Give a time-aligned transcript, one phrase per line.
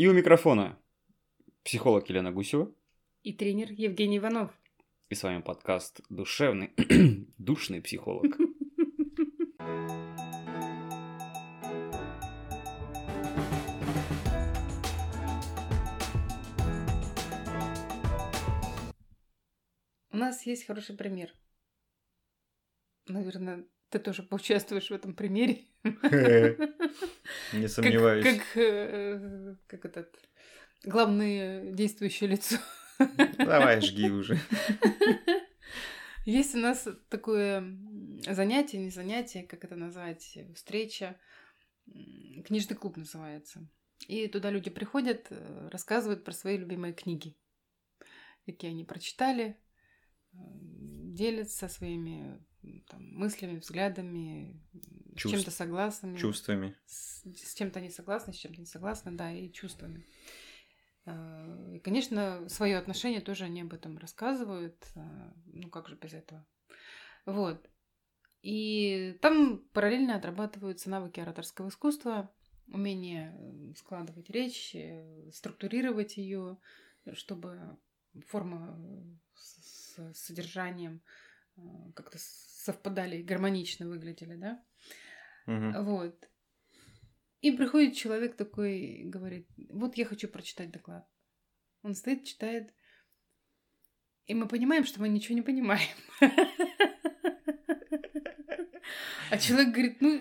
[0.00, 0.78] И у микрофона
[1.62, 2.74] психолог Елена Гусева.
[3.22, 4.50] И тренер Евгений Иванов.
[5.10, 6.70] И с вами подкаст «Душевный,
[7.36, 8.34] душный психолог».
[20.10, 21.34] У нас есть хороший пример.
[23.06, 25.64] Наверное, ты тоже поучаствуешь в этом примере.
[27.52, 28.24] Не сомневаюсь.
[28.24, 30.14] Как, как, э, как этот
[30.84, 32.56] главное действующее лицо.
[33.38, 34.38] Давай, жги уже.
[36.24, 37.64] Есть у нас такое
[38.28, 41.18] занятие, не занятие, как это назвать, встреча.
[41.86, 43.66] Книжный клуб называется.
[44.06, 47.36] И туда люди приходят, э, рассказывают про свои любимые книги.
[48.46, 49.58] Какие они прочитали,
[50.32, 52.42] э, делятся своими
[52.88, 54.60] там, мыслями, взглядами,
[55.16, 55.28] Чувств...
[55.28, 56.16] с чем-то согласными.
[56.16, 56.76] Чувствами.
[56.86, 60.04] С, с чем-то не согласны, с чем-то не согласны, да, и чувствами.
[61.06, 64.76] А, и, конечно, свое отношение тоже они об этом рассказывают.
[64.94, 66.46] А, ну, как же без этого?
[67.26, 67.68] Вот.
[68.42, 72.32] И там параллельно отрабатываются навыки ораторского искусства,
[72.68, 76.56] умение складывать речь, э, структурировать ее,
[77.12, 77.78] чтобы
[78.26, 78.78] форма
[79.34, 81.02] с содержанием
[81.94, 84.62] как-то совпадали и гармонично выглядели, да?
[85.46, 85.84] Угу.
[85.84, 86.28] Вот.
[87.40, 91.08] И приходит человек такой, говорит, вот я хочу прочитать доклад.
[91.82, 92.74] Он стоит, читает,
[94.26, 95.88] и мы понимаем, что мы ничего не понимаем.
[99.30, 100.20] А человек говорит, ну,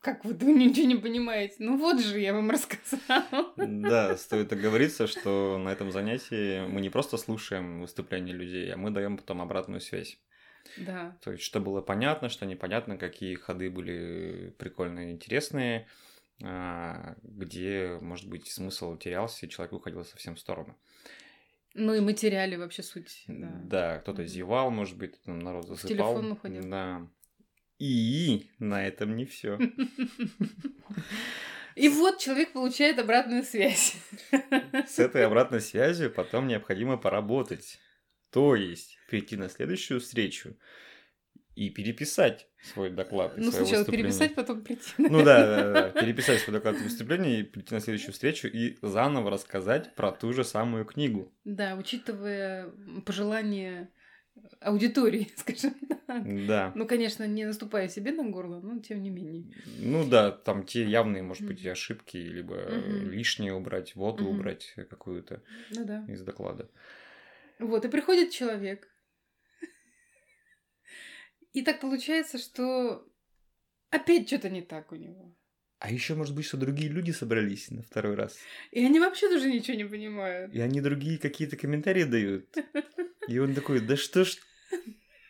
[0.00, 1.56] как вы, вы ничего не понимаете?
[1.58, 3.54] Ну вот же, я вам рассказала.
[3.56, 8.90] Да, стоит оговориться, что на этом занятии мы не просто слушаем выступления людей, а мы
[8.90, 10.20] даем потом обратную связь.
[10.76, 11.16] Да.
[11.22, 15.86] То есть, что было понятно, что непонятно, какие ходы были прикольные, интересные,
[16.42, 20.76] а, где, может быть, смысл терялся, и человек уходил совсем в сторону.
[21.74, 23.24] Ну и мы теряли вообще суть.
[23.28, 26.14] Да, да кто-то зевал, может быть, там народ засыпал.
[26.14, 26.68] Телефон уходил.
[26.68, 27.08] Да.
[27.78, 29.58] И на этом не все.
[31.76, 33.94] И вот человек получает обратную связь.
[34.88, 37.78] С этой обратной связью потом необходимо поработать.
[38.30, 40.56] То есть прийти на следующую встречу
[41.54, 43.34] и переписать свой доклад.
[43.36, 44.92] Ну, сначала переписать, потом прийти.
[44.98, 49.30] Ну да, да, да, переписать свой доклад выступления и прийти на следующую встречу и заново
[49.30, 51.32] рассказать про ту же самую книгу.
[51.44, 52.70] Да, учитывая
[53.04, 53.90] пожелания
[54.60, 55.74] аудитории, скажем
[56.06, 56.46] так.
[56.46, 56.72] Да.
[56.74, 59.52] Ну, конечно, не наступая себе на горло, но тем не менее.
[59.78, 64.74] Ну да, там те явные, может быть, ошибки, либо mm лишнее убрать, воду mm убрать
[64.90, 66.04] какую-то ну, да.
[66.08, 66.68] из доклада.
[67.58, 68.88] Вот, и приходит человек.
[71.52, 73.04] И так получается, что
[73.90, 75.34] опять что-то не так у него.
[75.80, 78.36] А еще может быть, что другие люди собрались на второй раз.
[78.72, 80.52] И они вообще тоже ничего не понимают.
[80.52, 82.52] И они другие какие-то комментарии дают.
[83.28, 84.36] И он такой, да что ж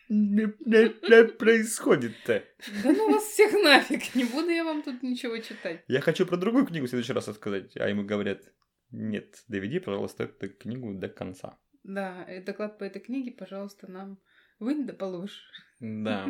[0.07, 2.43] происходит-то?
[2.83, 5.83] Да ну вас всех нафиг, не буду я вам тут ничего читать.
[5.87, 7.77] Я хочу про другую книгу в следующий раз рассказать.
[7.77, 8.41] А ему говорят,
[8.89, 11.59] нет, доведи, пожалуйста, эту книгу до конца.
[11.83, 14.19] Да, и доклад по этой книге, пожалуйста, нам
[14.59, 15.41] вынь да положь.
[15.79, 16.27] Да,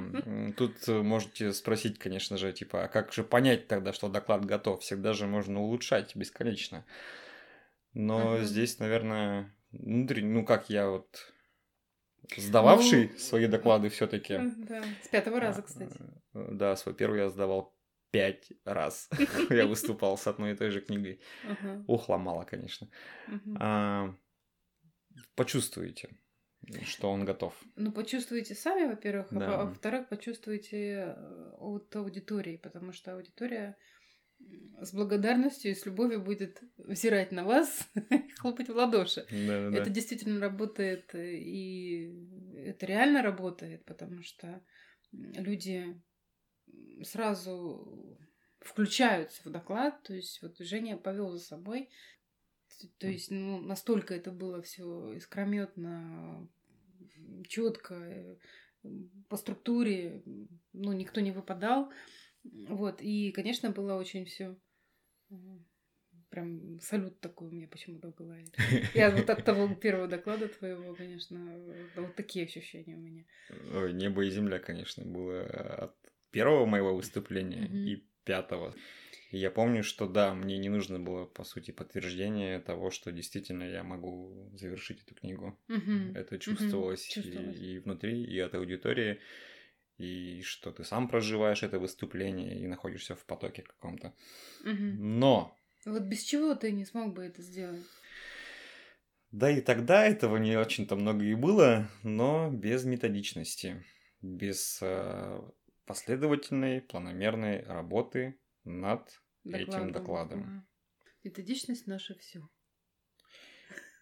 [0.57, 4.81] тут э, можете спросить, конечно же, типа, а как же понять тогда, что доклад готов?
[4.81, 6.85] Всегда же можно улучшать бесконечно.
[7.93, 8.43] Но uh-huh.
[8.43, 11.33] здесь, наверное, внутри, ну как я вот
[12.37, 14.37] сдававший ну, свои доклады все-таки.
[14.57, 15.97] Да, с пятого раза, кстати.
[16.33, 17.75] Э, да, свой первый я сдавал
[18.11, 19.09] пять раз.
[19.49, 21.21] я выступал с одной и той же книгой.
[21.87, 22.87] Ух, ломало, конечно.
[25.35, 26.09] Почувствуете,
[26.83, 27.53] что он готов.
[27.75, 29.61] Ну, почувствуете сами, во-первых, а да.
[29.61, 33.77] а во-вторых, почувствуете э, от аудитории, потому что аудитория
[34.81, 39.25] с благодарностью и с любовью будет взирать на вас и хлопать в ладоши.
[39.29, 42.13] Да, да, это действительно работает, и
[42.55, 44.63] это реально работает, потому что
[45.11, 46.01] люди
[47.03, 48.17] сразу
[48.59, 51.89] включаются в доклад, то есть вот Женя повел за собой
[52.97, 56.47] то есть, ну, настолько это было все искрометно,
[57.47, 58.35] четко, э,
[59.27, 60.23] по структуре,
[60.73, 61.91] ну, никто не выпадал.
[62.43, 64.57] Вот, и, конечно, было очень все
[66.29, 68.45] прям салют такой у меня почему-то в голове.
[68.93, 71.57] Я вот от того первого доклада твоего, конечно,
[71.95, 73.25] вот такие ощущения у меня.
[73.73, 75.95] Ой, небо и земля, конечно, было от
[76.31, 78.75] первого моего выступления и пятого.
[79.29, 83.63] И я помню, что да, мне не нужно было, по сути, подтверждение того, что действительно
[83.63, 85.57] я могу завершить эту книгу.
[85.69, 86.15] Угу.
[86.15, 87.13] Это чувствовалось, угу.
[87.13, 87.57] чувствовалось.
[87.57, 89.19] И, и внутри, и от аудитории,
[89.97, 94.15] и что ты сам проживаешь это выступление и находишься в потоке каком-то.
[94.61, 94.95] Угу.
[94.97, 95.55] Но
[95.85, 97.85] Вот без чего ты не смог бы это сделать?
[99.31, 103.85] Да и тогда этого не очень-то много и было, но без методичности,
[104.23, 105.39] без э,
[105.85, 108.39] последовательной, планомерной работы
[108.69, 109.83] над докладом.
[109.83, 110.67] этим докладом.
[111.23, 112.47] Методичность наше все.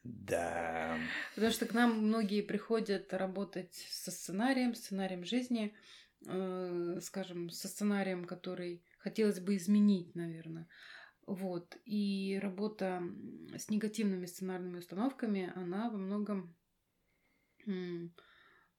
[0.03, 0.97] Да.
[1.35, 5.75] Потому что к нам многие приходят работать со сценарием, сценарием жизни,
[6.25, 10.67] э, скажем, со сценарием, который хотелось бы изменить, наверное.
[11.25, 11.77] Вот.
[11.83, 13.03] И работа
[13.57, 16.55] с негативными сценарными установками, она во многом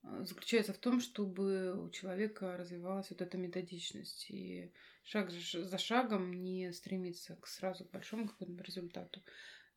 [0.01, 4.29] заключается в том, чтобы у человека развивалась вот эта методичность.
[4.29, 9.23] И шаг за шагом не стремиться к сразу большому какому-то результату.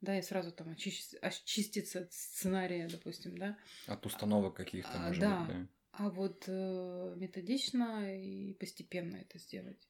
[0.00, 3.56] Да, и сразу там очиститься, очиститься от сценария, допустим, да.
[3.86, 5.40] От установок каких-то, а, может да.
[5.44, 5.69] быть, да.
[5.92, 9.88] А вот э, методично и постепенно это сделать.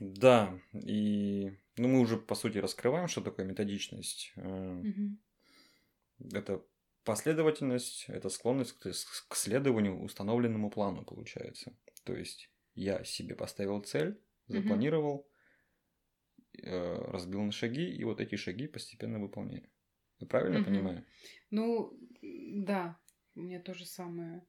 [0.00, 4.32] Да, и ну, мы уже, по сути, раскрываем, что такое методичность.
[4.36, 5.18] Угу.
[6.32, 6.64] Это
[7.04, 11.76] последовательность, это склонность к, к следованию установленному плану, получается.
[12.04, 15.28] То есть я себе поставил цель, запланировал,
[16.52, 17.12] угу.
[17.12, 19.68] разбил на шаги, и вот эти шаги постепенно выполняю.
[20.18, 20.66] Я правильно угу.
[20.66, 21.06] понимаю?
[21.50, 21.92] Ну,
[22.22, 22.98] да,
[23.34, 24.46] у меня то же самое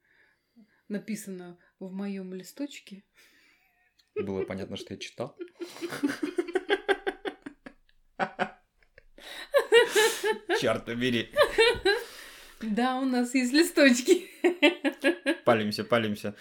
[0.88, 3.04] написано в моем листочке.
[4.14, 5.36] Было понятно, что я читал.
[10.60, 11.30] Черт побери.
[12.62, 14.30] Да, у нас есть листочки.
[15.44, 16.34] Палимся, палимся.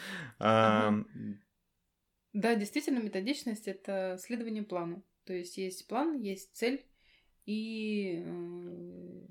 [2.35, 5.05] Да, действительно, методичность это следование плану.
[5.23, 6.85] То есть есть план, есть цель,
[7.45, 9.27] и э,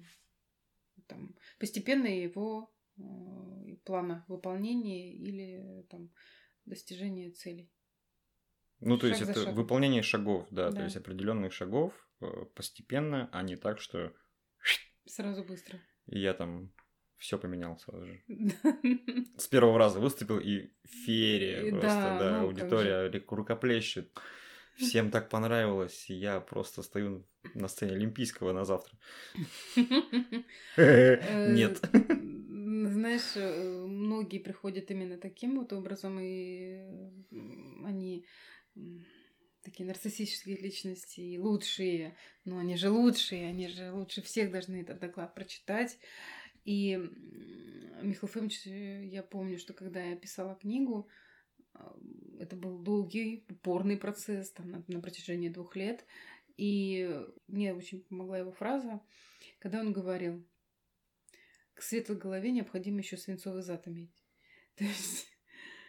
[1.07, 3.03] там, постепенно его э,
[3.85, 6.15] плана выполнения или там,
[6.65, 7.71] достижения целей.
[8.81, 9.55] Ну, то Шаг есть это шагом.
[9.55, 11.93] выполнение шагов, да, да, то есть определенных шагов
[12.23, 14.15] э, постепенно, а не так, что
[15.05, 15.79] сразу быстро.
[16.07, 16.73] И я там
[17.19, 18.23] все поменял сразу же.
[19.37, 24.11] С первого раза выступил и феерия просто, да, да ну, аудитория рукоплещет.
[24.77, 27.25] Всем так понравилось, и я просто стою
[27.55, 28.99] на сцене Олимпийского на завтра.
[30.77, 31.81] Э, Нет.
[31.91, 36.83] Знаешь, э, многие приходят именно таким вот образом, и
[37.85, 38.27] они
[39.65, 45.01] такие нарциссические личности и лучшие, но они же лучшие, они же лучше всех должны этот
[45.01, 45.99] доклад прочитать.
[46.65, 46.97] И
[48.03, 51.09] Михаил Фомич, я помню, что когда я писала книгу,
[51.75, 51.97] а,
[52.39, 56.05] это был долгий, упорный процесс там, на, на протяжении двух лет.
[56.57, 57.11] И
[57.49, 59.01] мне очень помогла его фраза,
[59.59, 60.47] когда он говорил,
[61.75, 64.15] к светлой голове необходимо еще свинцовый зад иметь.
[64.77, 65.29] То есть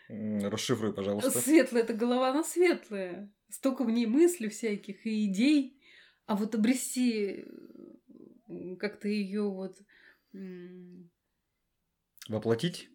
[0.07, 1.31] Расшифруй, пожалуйста.
[1.31, 3.31] Светлая это голова, она светлая.
[3.49, 5.81] Столько в ней мыслей всяких и идей.
[6.25, 7.45] А вот обрести
[8.79, 9.77] как-то ее вот...
[12.27, 12.89] Воплотить?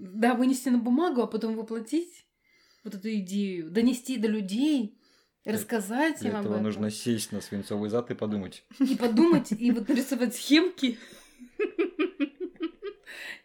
[0.00, 2.26] Да, вынести на бумагу, а потом воплотить
[2.82, 4.98] вот эту идею, донести до людей,
[5.44, 6.64] рассказать Для им этого об этом.
[6.64, 8.64] нужно сесть на свинцовый зад и подумать.
[8.78, 10.98] И подумать, и вот нарисовать схемки.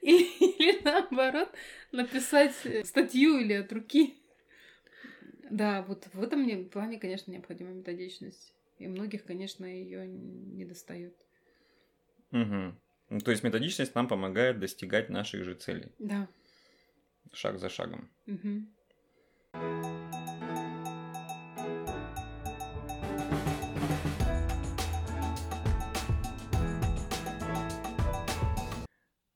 [0.02, 1.50] Или наоборот,
[1.92, 4.16] написать э, статью или от руки.
[5.50, 8.54] Да, вот в этом мне плане, конечно, необходима методичность.
[8.78, 11.16] И многих, конечно, ее не достает.
[12.32, 12.76] Угу.
[13.10, 15.92] Ну, то есть методичность нам помогает достигать наших же целей.
[15.98, 16.28] Да.
[17.34, 18.12] Шаг за шагом.
[18.28, 18.68] Угу.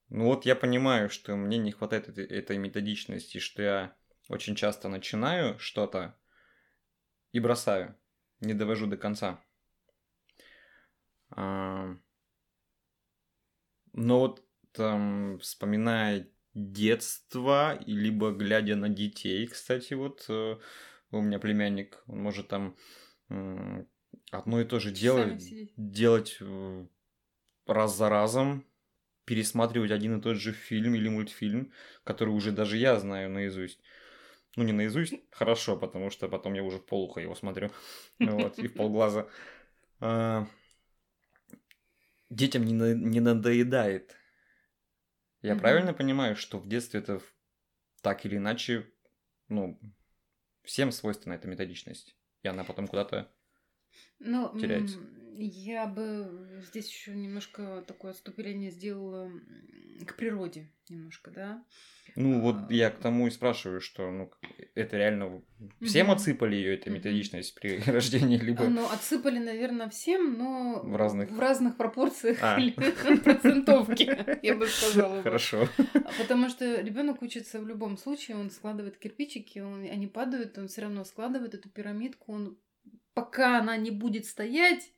[0.10, 3.96] Ну вот я понимаю, что мне не хватает этой, этой методичности, что я
[4.30, 6.16] очень часто начинаю что-то
[7.32, 7.98] и бросаю,
[8.40, 9.44] не довожу до конца.
[11.32, 11.98] А...
[13.94, 20.58] Но вот там, вспоминая детство, либо глядя на детей, кстати, вот э,
[21.12, 22.76] у меня племянник, он может там
[24.32, 25.44] одно и то же делать,
[25.78, 26.86] делать э,
[27.66, 28.66] раз за разом,
[29.26, 31.72] пересматривать один и тот же фильм или мультфильм,
[32.04, 33.80] который уже даже я знаю наизусть.
[34.56, 37.72] Ну, не наизусть, хорошо, потому что потом я уже в полухо его смотрю.
[38.20, 39.28] Вот, и в полглаза.
[42.34, 44.16] Детям не, не надоедает.
[45.42, 47.22] Я правильно понимаю, что в детстве это
[48.02, 48.90] так или иначе,
[49.50, 49.80] ну,
[50.64, 53.32] всем свойственна эта методичность, и она потом куда-то
[54.20, 55.00] ну, теряется?
[55.36, 59.32] Я бы здесь еще немножко такое отступление сделала
[60.06, 61.64] к природе немножко, да.
[62.16, 64.30] Ну, вот я к тому и спрашиваю, что ну,
[64.76, 65.42] это реально
[65.82, 66.16] всем Мгм.
[66.16, 71.40] отсыпали ее, эта методичность при рождении, либо Ну, отсыпали, наверное, всем, но В разных- в
[71.40, 72.60] разных пропорциях А.
[72.60, 72.72] или
[73.24, 75.24] процентовке, я бы сказала.
[75.24, 75.68] хорошо.
[76.20, 80.82] Потому что ребенок учится в любом случае, он складывает кирпичики, он, они падают, он все
[80.82, 82.58] равно складывает эту пирамидку, он
[83.14, 84.92] пока она не будет стоять,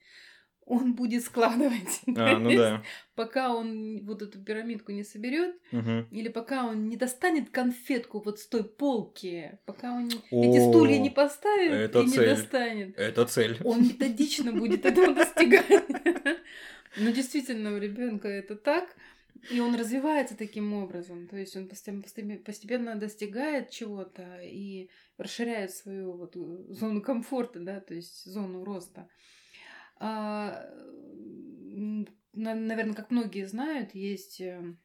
[0.65, 2.01] он будет складывать.
[2.17, 2.83] А, ну да.
[3.15, 6.07] Пока он вот эту пирамидку не соберет, Мгм.
[6.11, 10.59] или пока он не достанет конфетку вот с той полки, пока он не- О, эти
[10.69, 12.29] стулья не поставит это и не цель.
[12.35, 13.57] достанет, Это цель.
[13.63, 15.65] он методично будет этого достигать.
[16.97, 18.95] Но действительно, у ребенка это так.
[19.51, 21.27] И он развивается таким образом.
[21.27, 27.59] То есть он постепенно, постепенно- постепенно достигает чего-то и расширяет свою вот э, зону комфорта,
[27.59, 29.07] да, то есть зону роста.
[29.97, 30.69] А,
[32.33, 34.75] наверное, как многие знают, есть э,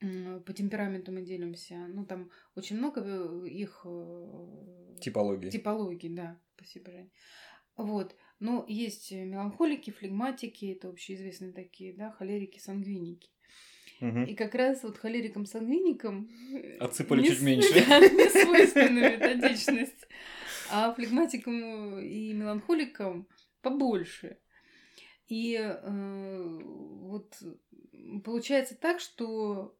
[0.00, 1.86] м, по темпераменту мы делимся.
[1.88, 5.50] Ну, там очень много э, их э, Типология.
[5.50, 6.40] Типологии, да.
[6.56, 7.10] Спасибо, Жень.
[7.76, 8.14] Вот.
[8.40, 13.30] Но есть э, меланхолики, флегматики, это общеизвестные такие, да, холерики, сангвиники.
[14.00, 14.24] Мгм.
[14.24, 16.28] И как раз вот холерикам-сангвиникам
[16.78, 17.68] Отсыпали не чуть меньше.
[17.88, 20.06] да, не свойственна методичность.
[20.70, 23.26] А флегматикам и меланхоликам
[23.70, 24.38] побольше.
[25.26, 27.36] И э, вот
[28.24, 29.76] получается так, что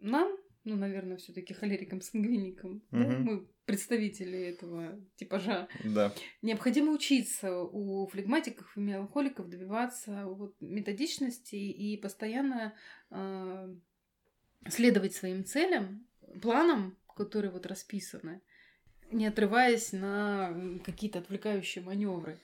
[0.00, 3.22] нам, ну, наверное, все таки холерикам-сангвиникам, да, Мгм.
[3.24, 6.12] мы представители этого типажа, Да.
[6.42, 12.74] необходимо учиться у флегматиков и меланхоликов добиваться вот методичности и постоянно
[13.10, 13.74] э,
[14.68, 16.06] следовать своим целям,
[16.42, 18.40] планам, которые вот расписаны,
[19.10, 22.38] не отрываясь на какие-то отвлекающие маневры.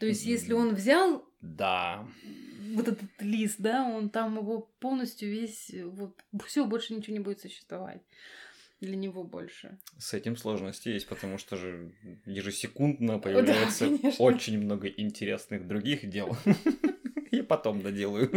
[0.00, 2.06] То есть, если он взял Да.
[2.74, 7.40] вот этот лист, да, он там его полностью весь, вот, все, больше ничего не будет
[7.40, 8.00] существовать
[8.80, 9.76] для него больше.
[9.98, 11.92] С этим сложности есть, потому что же
[12.24, 14.24] ежесекундно появляется конечно.
[14.24, 16.34] очень много интересных других дел.
[17.30, 18.30] Я потом доделаю.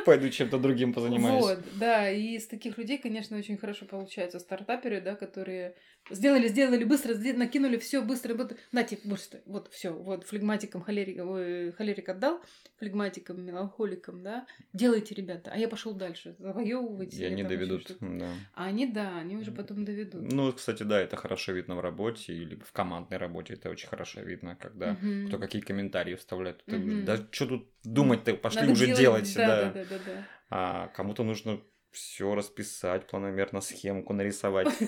[0.04, 1.42] Пойду чем-то другим позанимаюсь.
[1.42, 5.74] Вот, да, и из таких людей, конечно, очень хорошо получаются стартаперы, да, которые
[6.10, 8.56] сделали, сделали быстро, накинули все быстро, быстро.
[8.72, 12.40] На, типа, быстро, вот все, вот флегматикам холерик, холерик отдал,
[12.78, 17.14] флегматикам, меланхоликам, да, делайте, ребята, а я пошел дальше, завоевывать.
[17.14, 17.96] И они доведут.
[18.00, 18.34] Да.
[18.54, 20.22] А они, да, они уже потом доведут.
[20.32, 23.54] Ну, кстати, да, это хорошо видно в работе или в командной работе.
[23.54, 25.28] Это очень хорошо видно, когда Мгм.
[25.28, 26.62] кто какие комментарии вставляет.
[26.66, 27.04] Мгм.
[27.04, 28.34] Да что тут думать-то?
[28.34, 29.34] Пошли Надо уже делать.
[29.34, 29.64] да, да.
[29.64, 30.26] да, да, да, да.
[30.50, 31.60] А кому-то нужно
[31.90, 34.68] все расписать, планомерно схемку нарисовать.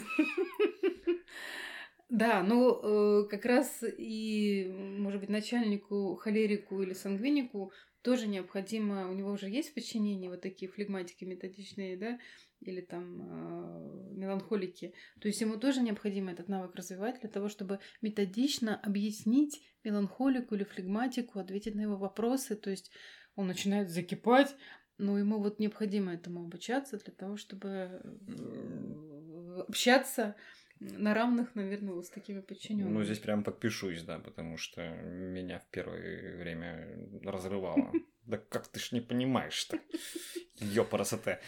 [2.09, 7.73] Да, ну э, как раз и, может быть, начальнику, холерику или сангвинику
[8.03, 12.19] тоже необходимо, у него уже есть в подчинении вот такие флегматики методичные, да,
[12.61, 14.93] или там э, меланхолики.
[15.21, 20.65] То есть ему тоже необходимо этот навык развивать для того, чтобы методично объяснить меланхолику или
[20.65, 22.57] флегматику, ответить на его вопросы.
[22.57, 22.91] То есть
[23.37, 24.55] он начинает закипать,
[24.99, 30.35] но ему вот необходимо этому обучаться для того, чтобы э, общаться
[30.81, 32.93] на равных, наверное, вот с такими подчиненными.
[32.95, 37.93] Ну, здесь прям подпишусь, да, потому что меня в первое время разрывало.
[38.25, 39.81] Да как ты ж не понимаешь-то?
[40.61, 41.41] Ёпарасоте.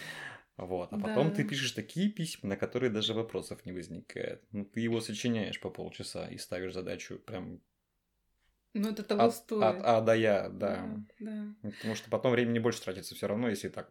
[0.56, 0.92] Вот.
[0.92, 1.36] А потом Да.
[1.36, 4.42] ты пишешь такие письма, на которые даже вопросов не возникает.
[4.50, 7.60] Ну, ты его сочиняешь по полчаса и ставишь задачу прям
[8.74, 9.62] Ну, это того от, стоит.
[9.62, 10.84] от А до Я, да.
[11.20, 11.54] да.
[11.62, 13.90] Потому что потом времени больше тратится все равно, если так.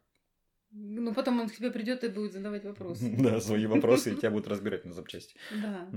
[0.72, 3.16] Ну, потом он к тебе придет и будет задавать вопросы.
[3.20, 5.36] Да, свои вопросы, и тебя будут разбирать на запчасти.
[5.62, 5.88] Да.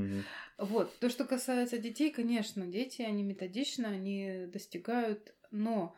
[0.59, 0.97] Вот.
[1.00, 5.97] То, что касается детей, конечно, дети, они методично, они достигают, но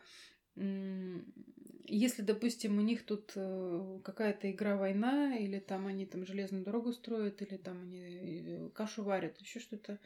[1.91, 7.41] если, допустим, у них тут э, какая-то игра-война, или там они там железную дорогу строят,
[7.41, 9.99] или там они э, кашу варят, еще что-то,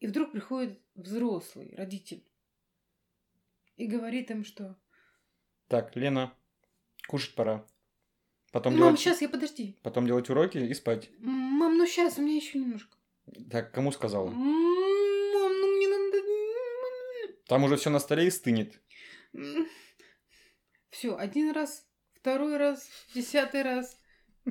[0.00, 2.24] и вдруг приходит взрослый родитель
[3.76, 4.76] и говорит им, что
[5.68, 6.34] Так, Лена,
[7.06, 7.66] кушать пора.
[8.52, 9.78] Потом, «Мам, делать, сейчас я подожди.
[9.82, 11.08] потом делать уроки и спать.
[11.20, 12.96] Мам, ну сейчас, у меня еще немножко.
[13.50, 14.28] Так, кому сказала?
[14.28, 16.18] Мам, ну мне надо...
[17.46, 18.80] Там уже все на столе и стынет.
[20.90, 24.00] Все, один раз, второй раз, десятый раз,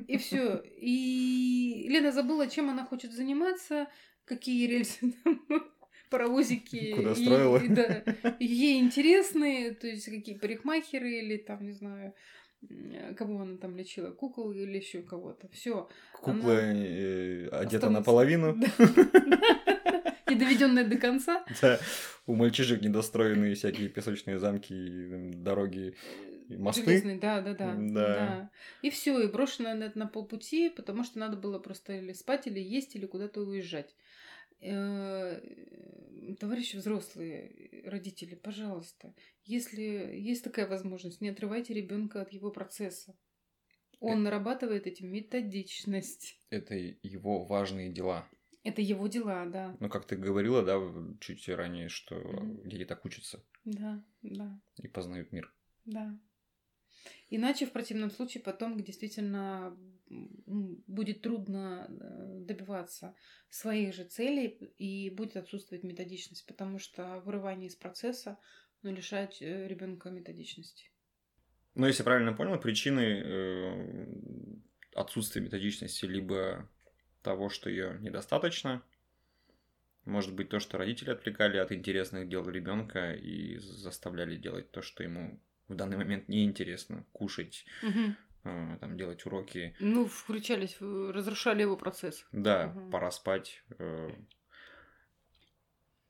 [0.06, 0.62] и все.
[0.64, 3.88] И Лена забыла, чем она хочет заниматься,
[4.30, 5.42] какие рельсы там,
[6.10, 6.94] паровозики.
[6.94, 7.58] Куда и- строила.
[7.58, 8.02] и да,
[8.40, 12.14] ей интересные, то есть какие парикмахеры или там, не знаю,
[13.16, 15.48] кого она там лечила, кукол или еще кого-то.
[15.52, 15.88] Все.
[16.22, 18.56] Кукла э, одета Останутся- наполовину.
[20.28, 21.44] Не доведенная до конца.
[21.60, 21.80] Да,
[22.26, 24.74] у мальчишек недостроенные всякие песочные замки,
[25.34, 25.94] дороги,
[26.56, 26.84] мосты.
[26.84, 28.50] Железные, да, да, да, да.
[28.82, 32.60] И все, и брошенная на, на полпути, потому что надо было просто или спать, или
[32.60, 33.94] есть, или куда-то уезжать.
[34.60, 35.40] Э,
[36.38, 39.14] товарищи взрослые, родители, пожалуйста,
[39.44, 43.16] если есть такая возможность, не отрывайте ребенка от его процесса.
[44.00, 46.38] Он нарабатывает этим методичность.
[46.48, 48.26] Это его важные дела.
[48.62, 49.76] Это его дела, да.
[49.80, 50.78] Ну, как ты говорила, да,
[51.20, 52.68] чуть ранее, что mm-hmm.
[52.68, 53.42] дети так учатся.
[53.64, 54.60] Да, да.
[54.82, 55.52] И познают мир.
[55.84, 56.18] Да.
[57.30, 59.76] Иначе в противном случае потом действительно
[60.08, 63.14] будет трудно э, добиваться
[63.48, 68.38] своих же целей и будет отсутствовать методичность, потому что вырывание из процесса
[68.82, 70.90] ну, лишает э, ребенка методичности.
[71.74, 74.06] Ну, если правильно понял, причины э,
[74.94, 76.68] отсутствия методичности либо
[77.22, 78.82] того, что ее недостаточно,
[80.04, 85.04] может быть то, что родители отвлекали от интересных дел ребенка и заставляли делать то, что
[85.04, 88.14] ему в данный момент неинтересно, кушать, угу.
[88.44, 89.74] э, там делать уроки.
[89.78, 92.26] Ну, включались, разрушали его процесс.
[92.32, 92.90] Да, угу.
[92.90, 93.62] пора спать.
[93.78, 94.10] Э.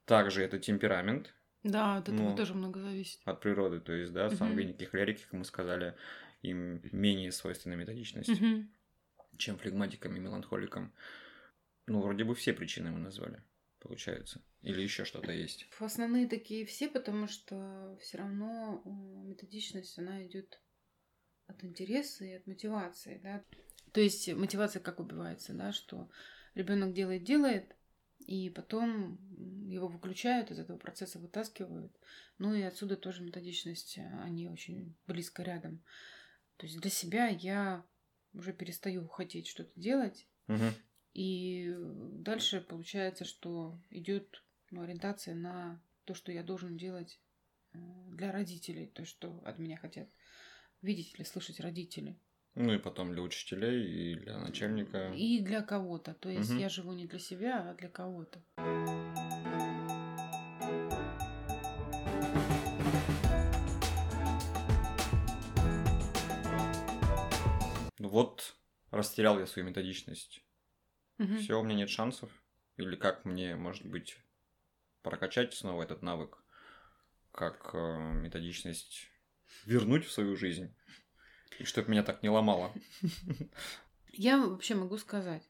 [0.06, 3.20] Также это темперамент, да, от этого ну, тоже много зависит.
[3.26, 5.94] От природы, то есть, да, сангвиники, холерики, как мы сказали,
[6.40, 8.64] им менее свойственна методичность, угу.
[9.36, 10.92] чем флегматикам и меланхоликам.
[11.86, 13.42] Ну, вроде бы все причины мы назвали,
[13.80, 14.42] получается.
[14.62, 15.66] Или еще что-то есть?
[15.78, 18.82] Основные такие все, потому что все равно
[19.25, 20.60] методичность, она идет
[21.46, 23.44] от интереса и от мотивации, да.
[23.92, 26.08] То есть мотивация как убивается, да, что
[26.54, 27.75] ребенок делает, делает,
[28.26, 29.18] и потом
[29.68, 31.92] его выключают, из этого процесса вытаскивают.
[32.38, 35.82] Ну и отсюда тоже методичность, они очень близко рядом.
[36.56, 37.84] То есть для себя я
[38.32, 40.28] уже перестаю хотеть что-то делать.
[40.46, 40.64] Угу.
[41.12, 47.20] И дальше получается, что идет ну, ориентация на то, что я должен делать
[47.72, 50.08] э, для родителей, то, что от меня хотят
[50.82, 52.16] видеть или слышать родители.
[52.54, 55.12] Ну и потом для учителей и для начальника.
[55.14, 56.14] И для кого-то.
[56.14, 56.58] То есть угу.
[56.58, 58.42] я живу не для себя, а для кого-то.
[67.99, 68.56] Ну вот,
[68.90, 70.42] растерял я свою методичность.
[71.21, 71.37] Угу.
[71.37, 72.30] Все, у меня нет шансов.
[72.78, 74.17] Или как мне, может быть,
[75.02, 76.43] прокачать снова этот навык?
[77.30, 79.09] Как э, методичность
[79.67, 80.75] вернуть в свою жизнь?
[81.59, 82.73] И чтобы меня так не ломало.
[84.13, 85.47] Я вообще могу сказать,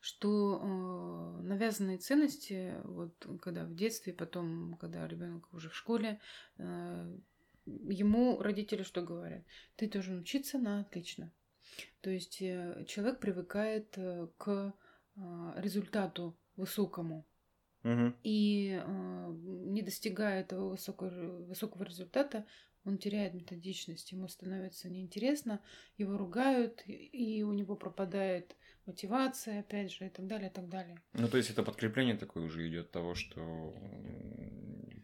[0.00, 6.20] что э, навязанные ценности, вот когда в детстве, потом, когда ребенок уже в школе,
[6.58, 7.18] э,
[7.64, 9.44] ему родители что говорят?
[9.76, 11.32] Ты должен учиться на отлично.
[12.02, 14.74] То есть э, человек привыкает э, к
[15.56, 17.26] результату высокому.
[17.84, 18.14] Угу.
[18.24, 22.44] И э, не достигая этого высокого, высокого результата,
[22.84, 25.60] он теряет методичность, ему становится неинтересно,
[25.96, 31.02] его ругают, и у него пропадает мотивация, опять же, и так далее, и так далее.
[31.12, 33.74] Ну, то есть это подкрепление такое уже идет того, что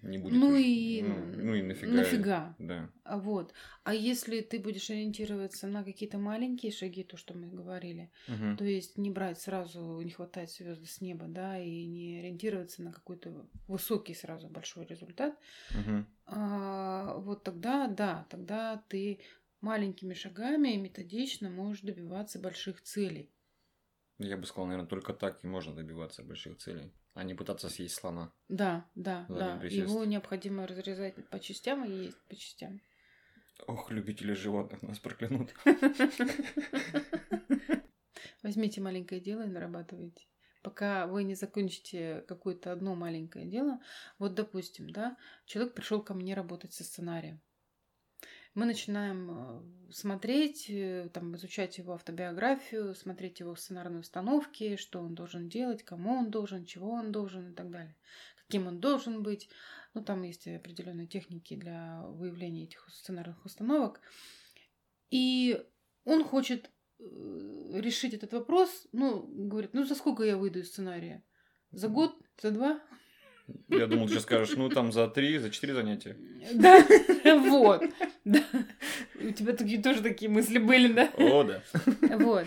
[0.02, 0.34] не будет.
[0.34, 1.92] Ну и ну, ну и нафига.
[1.92, 2.56] Нафига.
[2.58, 2.90] Да.
[3.04, 3.54] А вот.
[3.84, 8.56] А если ты будешь ориентироваться на какие-то маленькие шаги, то, что мы говорили, угу.
[8.56, 12.92] то есть не брать сразу, не хватать звезды с неба, да, и не ориентироваться на
[12.92, 15.38] какой-то высокий сразу большой результат,
[15.70, 16.04] угу.
[16.26, 19.20] а, вот тогда, да, тогда ты
[19.60, 23.30] маленькими шагами и методично можешь добиваться больших целей.
[24.18, 27.94] Я бы сказал, наверное, только так и можно добиваться больших целей, а не пытаться съесть
[27.94, 28.32] слона.
[28.48, 29.60] Да, да, да.
[29.64, 32.80] Его необходимо разрезать по частям и есть по частям.
[33.66, 35.54] Ох, любители животных нас проклянут.
[38.42, 40.26] Возьмите маленькое дело и нарабатывайте.
[40.62, 43.80] Пока вы не закончите какое-то одно маленькое дело,
[44.18, 47.40] вот допустим, да, человек пришел ко мне работать со сценарием
[48.54, 55.14] мы начинаем э, смотреть, э, там, изучать его автобиографию, смотреть его сценарные установки, что он
[55.14, 57.96] должен делать, кому он должен, чего он должен и так далее,
[58.46, 59.48] каким он должен быть.
[59.94, 64.00] Ну, там есть определенные техники для выявления этих сценарных установок.
[65.10, 65.62] И
[66.04, 67.04] он хочет э,
[67.74, 71.24] решить этот вопрос, ну, говорит, ну, за сколько я выйду из сценария?
[71.70, 72.14] За год?
[72.40, 72.82] За два?
[73.68, 76.16] Я думал, ты сейчас скажешь, ну там за три, за четыре занятия.
[76.54, 76.84] Да,
[77.38, 77.84] вот.
[78.24, 78.42] Да.
[79.20, 81.10] У тебя такие тоже такие мысли были, да?
[81.16, 81.62] О, да.
[82.18, 82.46] Вот.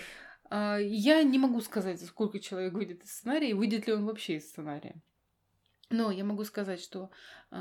[0.50, 4.06] А, я не могу сказать, за сколько человек выйдет из сценария, и выйдет ли он
[4.06, 5.02] вообще из сценария.
[5.92, 7.12] Но я могу сказать, что
[7.52, 7.58] э,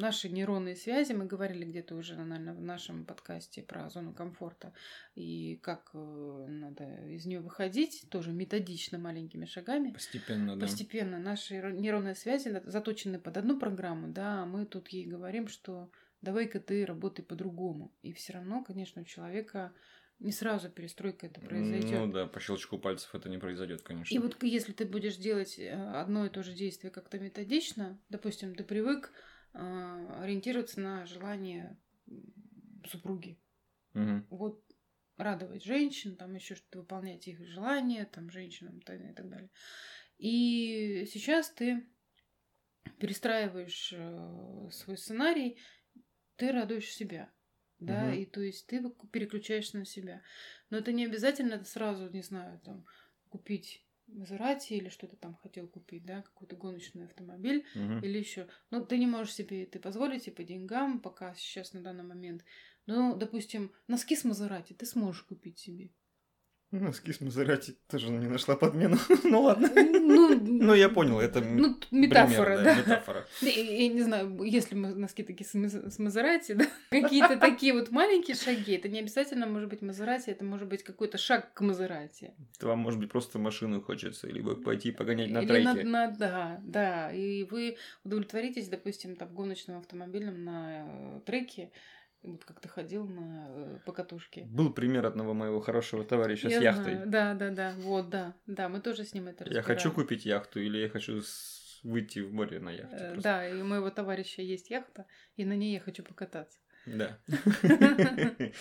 [0.00, 4.72] наши нейронные связи, мы говорили где-то уже, наверное, в нашем подкасте про зону комфорта
[5.14, 9.90] и как э, надо из нее выходить, тоже методично, маленькими шагами.
[9.90, 10.66] Постепенно, да.
[10.66, 11.18] Постепенно.
[11.18, 15.90] Наши нейронные связи заточены под одну программу, да, а мы тут ей говорим, что
[16.22, 17.92] давай-ка ты работай по-другому.
[18.00, 19.74] И все равно, конечно, у человека
[20.20, 21.98] не сразу перестройка это произойдет.
[21.98, 24.12] Ну да, по щелчку пальцев это не произойдет, конечно.
[24.12, 28.54] И вот если ты будешь делать э, одно и то же действие как-то методично, допустим,
[28.54, 29.12] ты привык
[29.54, 29.58] э,
[30.20, 31.78] ориентироваться на желание
[32.86, 33.40] супруги.
[33.94, 34.26] Угу.
[34.30, 34.64] Вот
[35.16, 39.50] радовать женщин, там еще что-то выполнять их желания, там женщинам и так далее.
[40.18, 41.86] И сейчас ты
[42.98, 45.58] перестраиваешь э, свой сценарий,
[46.36, 47.30] ты радуешь себя
[47.80, 48.12] да, угу.
[48.14, 50.22] и то есть ты переключаешься на себя.
[50.70, 52.84] Но это не обязательно это сразу, не знаю, там,
[53.28, 57.98] купить Мазерати или что-то там хотел купить, да, какой-то гоночный автомобиль угу.
[58.04, 58.48] или еще.
[58.70, 62.44] Но ты не можешь себе это позволить и по деньгам, пока сейчас на данный момент.
[62.86, 65.90] Но, допустим, носки с Мазерати ты сможешь купить себе.
[66.70, 68.98] Носки с Мазерати тоже не нашла подмену.
[69.24, 69.70] ну ладно.
[69.74, 72.74] Ну, ну, я понял, это ну, метафора, пример, да.
[72.76, 73.26] Метафора.
[73.40, 78.74] Я, я не знаю, если носки такие с Мазерати, да, какие-то такие вот маленькие шаги,
[78.74, 82.34] это не обязательно может быть Мазерати, это может быть какой-то шаг к Мазерати.
[82.60, 85.84] Вам, может быть, просто машину хочется, либо пойти погонять на Или треке.
[85.84, 91.70] На, на, да, да, и вы удовлетворитесь, допустим, там, гоночным автомобилем на э, треке,
[92.44, 94.44] как ты ходил на э, покатушке.
[94.44, 96.94] Был пример одного моего хорошего товарища Я с яхтой.
[96.94, 97.08] знаю.
[97.08, 97.74] Да, да, да.
[97.78, 98.34] Вот, да.
[98.46, 101.22] Да, мы тоже с ним это Я хочу купить яхту или я хочу
[101.82, 102.96] выйти в море на яхте.
[102.96, 103.22] Э, просто.
[103.22, 106.58] Да, и у моего товарища есть яхта, и на ней я хочу покататься.
[106.86, 107.18] Да.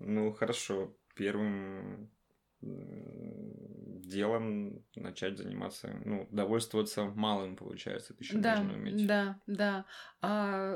[0.00, 0.98] Ну, хорошо.
[1.14, 2.10] Первым
[4.04, 9.06] делом начать заниматься, ну, довольствоваться малым, получается, ты еще Да, должен уметь.
[9.06, 9.84] да, да.
[10.20, 10.74] А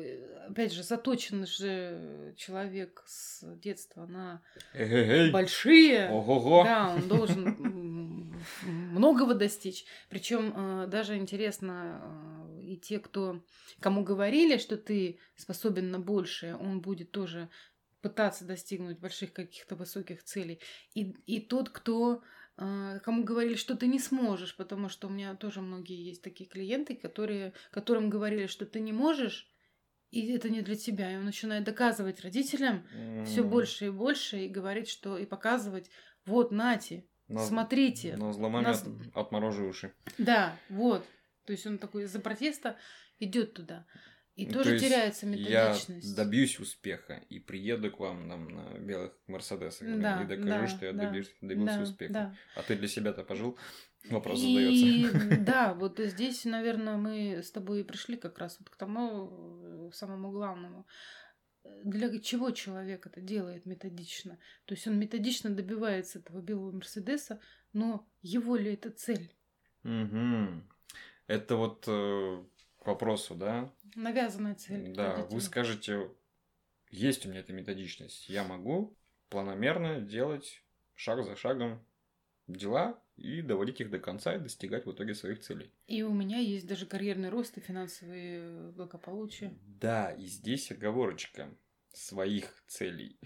[0.00, 4.42] э, опять же, заточен же человек с детства на
[4.74, 5.30] Эй-эй-эй!
[5.32, 6.10] большие.
[6.10, 6.64] Ого-го!
[6.64, 9.84] Да, он должен многого достичь.
[10.08, 12.00] Причем даже интересно,
[12.58, 13.42] э, и те, кто
[13.80, 17.48] кому говорили, что ты способен на большее, он будет тоже
[18.00, 20.60] пытаться достигнуть больших каких-то высоких целей.
[20.94, 22.22] И, и тот, кто
[22.56, 26.48] э, кому говорили, что ты не сможешь, потому что у меня тоже многие есть такие
[26.48, 29.50] клиенты, которые, которым говорили, что ты не можешь,
[30.10, 31.12] и это не для тебя.
[31.12, 32.86] И он начинает доказывать родителям
[33.24, 35.90] все М, больше и больше и говорить, что и показывать,
[36.24, 38.16] вот, нате, на- смотрите.
[38.16, 38.84] На зломами нас-
[39.14, 39.92] от- уши.
[40.16, 41.04] Да, вот.
[41.44, 42.76] То есть он такой из-за протеста
[43.18, 43.86] идет туда.
[44.38, 45.32] И Ну, тоже то теряется Я
[45.70, 46.14] методичность.
[46.14, 50.86] добьюсь успеха и приеду к вам там, на белых Мерседесах Да, и докажу, да, что
[50.86, 52.12] я да, добьюсь- добился Да, успеха.
[52.12, 52.36] да.
[52.54, 53.58] А ты для себя-то пожил?
[54.10, 55.40] Вопрос И задается.
[55.44, 59.90] да, вот здесь, наверное, мы с тобой и пришли как раз вот к тому э,
[59.92, 60.86] самому главному.
[61.82, 64.38] Для чего человек это делает методично?
[64.66, 67.40] То есть он методично добивается этого белого Мерседеса,
[67.72, 69.34] но его ли это цель?
[69.82, 70.62] Мгм.
[71.26, 72.44] Это вот э,
[72.88, 73.72] вопросу, да?
[73.94, 74.92] Навязанная цель.
[74.94, 76.10] Да, вы скажете,
[76.90, 78.96] есть у меня эта методичность, я могу
[79.28, 80.62] планомерно делать
[80.94, 81.84] шаг за шагом
[82.46, 85.72] дела и доводить их до конца и достигать в итоге своих целей.
[85.86, 89.58] И у меня есть даже карьерный рост и финансовые благополучие.
[89.62, 91.54] Да, и здесь оговорочка
[91.92, 93.18] своих целей.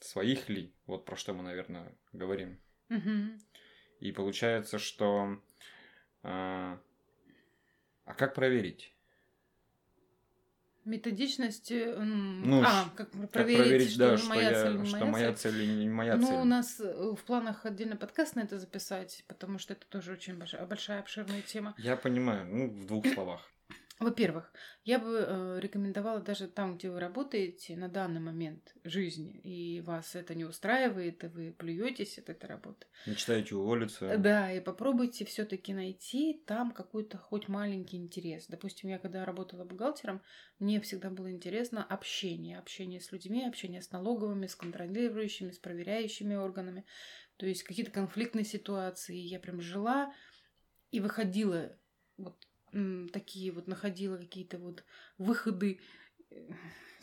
[0.00, 0.74] Своих ли?
[0.86, 2.60] Вот про что мы, наверное, говорим.
[2.88, 3.38] Мгм.
[4.00, 5.40] И получается, что...
[6.22, 6.80] А,
[8.04, 8.94] а как проверить?
[10.84, 11.72] Методичность.
[11.72, 14.98] э, Ну, а, как Как проверить, проверить, что да, что, моя я, цель, не что
[14.98, 15.62] моя моя цель.
[15.62, 16.36] или не моя ну, цель?
[16.36, 20.36] у нас э, в планах отдельно подкаст на это записать, потому что это тоже очень
[20.36, 21.74] большая, большая обширная тема.
[21.78, 23.50] Я понимаю, ну, в двух словах.
[24.04, 24.52] Во-первых,
[24.84, 30.14] я бы э, рекомендовала даже там, где вы работаете на данный момент жизни, и вас
[30.14, 32.86] это не устраивает, и вы плюетесь от этой работы.
[33.06, 34.18] Мечтаете уволиться?
[34.18, 38.46] Да, и попробуйте все-таки найти там какой-то хоть маленький интерес.
[38.46, 40.20] Допустим, я когда работала бухгалтером,
[40.58, 42.58] мне всегда было интересно общение.
[42.58, 46.84] Общение с людьми, общение с налоговыми, с контролирующими, с проверяющими органами.
[47.38, 49.16] То есть какие-то конфликтные ситуации.
[49.16, 50.12] Я прям жила
[50.90, 51.74] и выходила
[52.18, 52.36] вот
[53.12, 54.84] такие вот, находила какие-то вот
[55.18, 55.80] выходы,
[56.30, 56.50] э,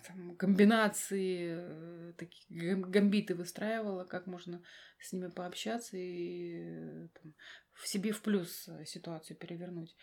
[0.07, 4.61] там, комбинации, э, такие гам- гамбиты выстраивала, как можно
[4.99, 7.33] с ними пообщаться и там,
[7.73, 9.95] в себе в плюс э, ситуацию перевернуть.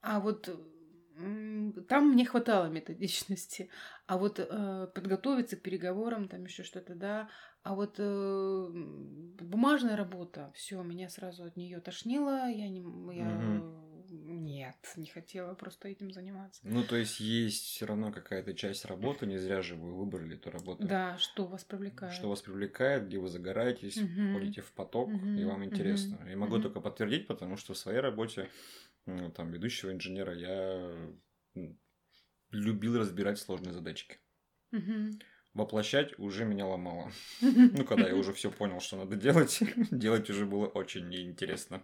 [0.00, 0.48] А вот
[1.88, 3.70] там мне хватало методичности.
[4.06, 7.28] А вот э, подготовиться к переговорам, там еще что-то, да.
[7.62, 8.68] А вот э,
[9.40, 12.48] бумажная работа, все, меня сразу от нее тошнило.
[12.48, 12.78] Я не,
[13.16, 13.87] я Мгм.
[14.08, 16.60] Нет, не хотела просто этим заниматься.
[16.64, 20.50] Ну, то есть есть все равно какая-то часть работы, не зря же вы выбрали эту
[20.50, 20.88] работу.
[20.88, 22.12] Да, что вас привлекает.
[22.14, 24.28] Что вас привлекает, где вы загораетесь, Мгм.
[24.30, 26.16] входите в поток, Мгм, и вам интересно.
[26.16, 26.62] мгм, Я могу мгм.
[26.62, 28.48] только подтвердить, потому что в своей работе,
[29.06, 31.10] ну, там, ведущего инженера, я
[32.50, 34.18] любил разбирать сложные задачки.
[34.72, 35.18] Мгм.
[35.54, 37.10] Воплощать уже меня ломало.
[37.72, 41.82] Ну, когда я уже все понял, что надо делать, делать уже было очень неинтересно.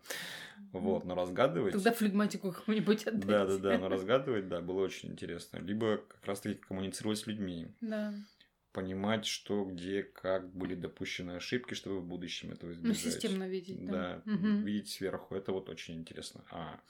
[0.81, 1.73] Вот, но разгадывать...
[1.73, 3.27] Тогда флегматику кому-нибудь отдайте.
[3.27, 5.59] Да, да, да, но разгадывать, да, было очень интересно.
[5.59, 8.13] Либо как раз-таки коммуницировать с людьми, Да.
[8.73, 13.23] понимать, что, где, как были допущены ошибки, чтобы в будущем этого Ну, избежать.
[13.23, 13.93] системно видеть, да.
[13.93, 14.65] Да, Мгм.
[14.65, 16.45] видеть сверху, это вот очень интересно.
[16.51, 16.81] А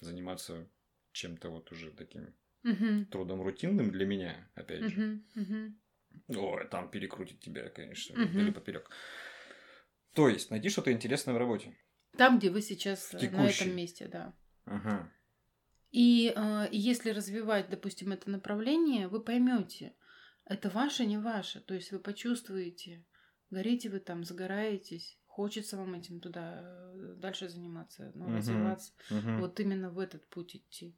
[0.00, 0.66] заниматься
[1.12, 3.06] чем-то вот уже таким Мгм.
[3.06, 5.00] трудом рутинным для меня, опять же.
[5.00, 5.24] Мгм.
[5.34, 5.80] Мгм.
[6.28, 8.40] Ой, там перекрутит тебя, конечно, Мгм.
[8.40, 8.90] или поперек.
[10.14, 11.76] То есть найти что-то интересное в работе.
[12.16, 14.34] Там, где вы сейчас э, на этом месте, да.
[14.66, 15.10] Ага.
[15.90, 19.94] И э, если развивать, допустим, это направление, вы поймете,
[20.44, 21.60] это ваше, не ваше.
[21.60, 23.04] То есть вы почувствуете,
[23.50, 28.36] горите вы там, загораетесь, хочется вам этим туда э, дальше заниматься, ну, Мгм.
[28.36, 28.92] развиваться.
[29.10, 29.40] Мгм.
[29.40, 30.96] Вот именно в этот путь идти.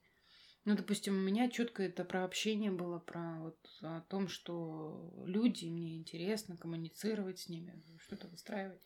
[0.64, 5.66] Ну, допустим, у меня четко это про общение было, про вот о том, что люди,
[5.66, 8.80] мне интересно коммуницировать с ними, что-то выстраивать.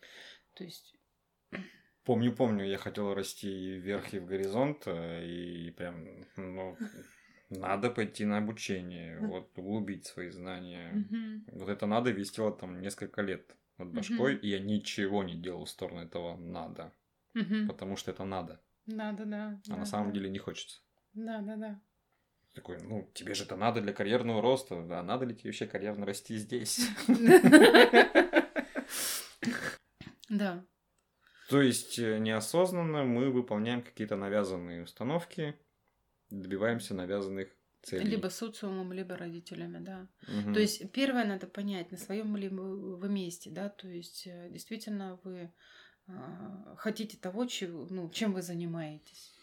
[0.55, 0.95] То есть,
[2.11, 6.77] Помню, помню, я хотел расти вверх и в горизонт, э, и прям, ну,
[7.51, 11.07] надо пойти на обучение, вот, углубить свои знания.
[11.53, 15.71] Вот это надо висело там несколько лет над башкой, и я ничего не делал в
[15.71, 16.93] сторону этого надо,
[17.69, 19.61] потому что это надо, да, да, да.
[19.71, 20.81] а на самом деле не хочется.
[21.15, 21.81] Да, да, да.
[22.55, 26.07] Такой, ну, тебе же это надо для карьерного роста, а надо ли тебе вообще карьерно
[26.07, 26.89] расти здесь?
[30.29, 30.65] Да.
[31.51, 35.57] То есть э, неосознанно мы выполняем какие-то навязанные установки,
[36.31, 37.49] добиваемся навязанных
[37.83, 38.09] целей.
[38.09, 40.09] Либо социумом, либо родителями, да.
[40.29, 40.55] Мгм.
[40.55, 45.19] То есть первое надо понять, на своем ли вы месте, да, то есть э, действительно
[45.25, 45.53] вы
[46.07, 49.35] а, хотите того, чего, ну, чем вы занимаетесь.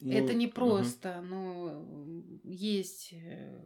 [0.00, 1.84] Ну, Это не просто, но
[2.42, 3.64] есть э,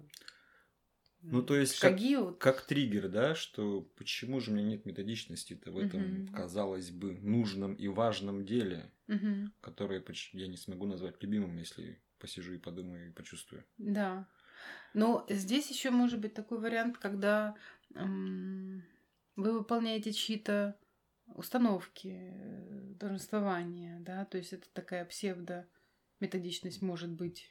[1.23, 2.17] Ну, то есть как- шаги.
[2.17, 2.39] вот.
[2.39, 6.27] Как триггер, да, что почему же у меня нет методичности-то в этом, Мгм.
[6.35, 9.53] казалось бы, нужном и важном деле, Мгм.
[9.61, 13.65] которое я не смогу назвать любимым, если посижу и подумаю и почувствую.
[13.79, 14.29] Да.
[14.95, 17.57] Но здесь еще может быть такой вариант, когда
[17.95, 18.85] м,
[19.37, 20.79] вы выполняете чьи-то
[21.35, 25.69] установки, э, долженствования, да, то есть это такая псевдо
[26.21, 27.51] методичность может быть.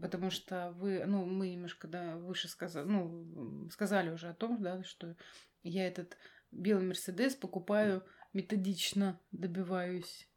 [0.00, 4.82] Потому что вы, ну, мы немножко, да, выше сказали, ну, сказали уже о том, да,
[4.84, 5.16] что
[5.62, 6.16] я этот
[6.50, 10.28] белый Мерседес покупаю методично, добиваюсь.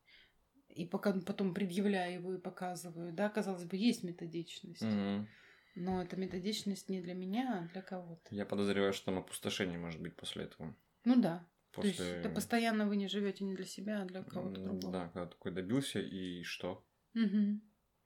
[0.70, 4.82] И пока потом предъявляю его и показываю, да, казалось бы, есть методичность.
[4.82, 5.28] Мгм.
[5.76, 8.34] Но эта методичность не для меня, а для кого-то.
[8.34, 10.76] Я подозреваю, что там опустошение может быть после этого.
[11.04, 11.48] Ну да.
[11.72, 11.92] После...
[11.94, 14.92] То есть это постоянно вы не живете не для себя, а для кого-то другого.
[14.92, 16.86] Да, когда такой добился, и что?
[17.14, 17.62] Мгм.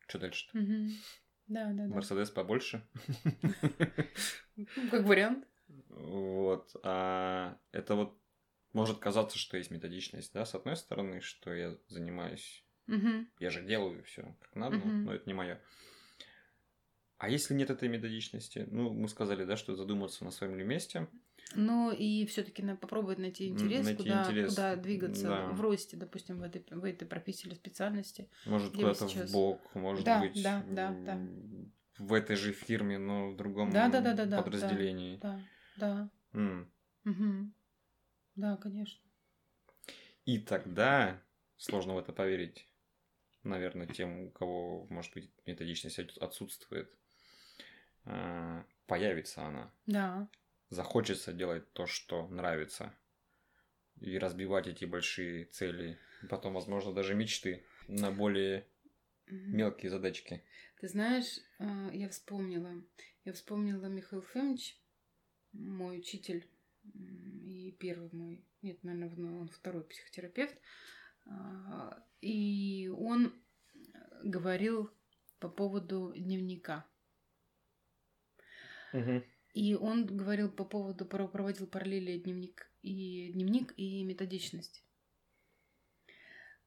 [0.07, 0.57] Что дальше-то?
[0.57, 0.89] Мгм.
[1.49, 1.95] Да, да, да.
[1.95, 2.87] Мерседес побольше?
[4.55, 5.47] Ну, как вариант.
[5.89, 6.75] Вот.
[6.83, 8.17] А это вот
[8.73, 12.63] может казаться, что есть методичность, да, с одной стороны, что я занимаюсь,
[13.39, 15.59] я же делаю все как надо, но это не мое.
[17.17, 21.09] А если нет этой методичности, ну, мы сказали, да, что задуматься на своем ли месте,
[21.55, 25.47] Ну и все-таки попробовать найти интерес, найти куда, интерес, куда двигаться да.
[25.47, 28.29] в росте, допустим, в этой, в этой профессии или специальности.
[28.45, 29.29] может куда-то сейчас?
[29.29, 31.19] в бок, может Да, быть, да, да, да.
[31.97, 35.17] в этой же фирме, но в другом Да, да, да, да, да, подразделении.
[35.17, 35.39] Да,
[35.77, 36.09] да.
[36.33, 36.71] М.
[37.03, 37.53] Мгм.
[38.35, 39.01] Да, конечно.
[40.25, 41.19] И тогда
[41.57, 42.67] сложно в это поверить.
[43.43, 46.95] Наверное, тем, у кого, может быть, методичность от- отсутствует,
[48.05, 49.71] а, появится она.
[49.87, 50.27] Да.
[50.69, 52.93] Захочется делать то, что нравится.
[53.99, 55.99] И разбивать эти большие цели.
[56.23, 58.67] И потом, возможно, даже мечты на более
[59.27, 60.43] мелкие задачки.
[60.79, 62.83] Ты знаешь, а, я вспомнила.
[63.25, 64.79] Я вспомнила Михаил Фомич,
[65.51, 66.47] мой учитель
[66.93, 70.55] и первый мой, нет, наверное, он второй психотерапевт.
[71.25, 73.33] А, И он
[74.23, 74.89] говорил
[75.39, 76.85] по поводу дневника.
[79.53, 84.83] И он говорил по поводу, про- проводил параллели дневник и дневник и методичность.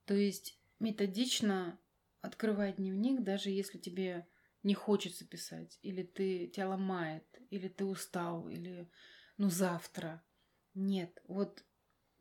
[0.04, 1.78] То есть методично
[2.20, 4.26] открывать дневник, даже если тебе
[4.62, 8.88] не хочется писать, или ты тебя ломает, или ты устал, или
[9.36, 10.24] ну завтра.
[10.74, 11.64] Нет, вот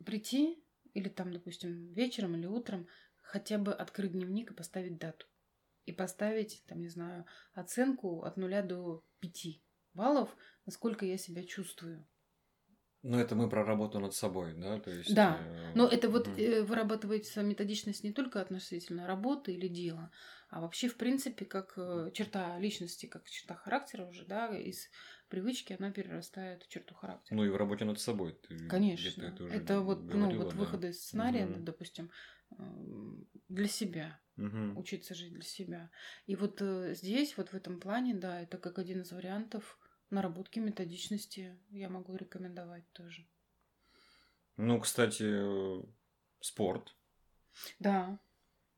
[0.05, 2.87] прийти, или там, допустим, вечером или утром,
[3.21, 5.25] хотя бы открыть дневник и поставить дату.
[5.85, 12.07] И поставить, там, не знаю, оценку от нуля до пяти баллов, насколько я себя чувствую.
[13.03, 14.79] Ну, это мы про работу над собой, да?
[14.79, 16.37] То есть, Да, э, но это вот мгм.
[16.37, 20.11] э, вырабатывается методичность не только относительно работы или дела,
[20.49, 24.89] а вообще, в принципе, как э, черта личности, как черта характера уже, да, из
[25.27, 27.37] привычки она перерастает в черту характера.
[27.37, 28.33] Ну и в работе над собой.
[28.33, 29.23] Ты Конечно.
[29.23, 30.55] это уже Это вот, ну, говорила, вот да.
[30.55, 31.59] выходы из сценария, Мгм.
[31.59, 32.11] допустим,
[33.49, 34.69] для себя, Мгм.
[34.73, 35.91] учиться жить для себя.
[36.25, 39.79] И вот здесь, вот в этом плане, да, это как один из вариантов
[40.11, 43.25] наработки методичности я могу рекомендовать тоже.
[44.57, 45.81] Ну, кстати,
[46.39, 46.95] спорт.
[47.79, 48.19] Да.